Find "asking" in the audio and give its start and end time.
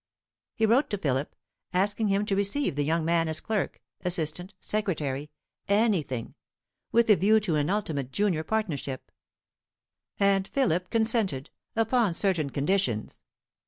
1.73-2.07